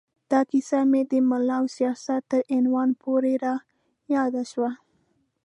[0.31, 3.55] دا کیسه مې د ملا او سیاست تر عنوان پورې را
[4.15, 4.71] یاده شوه.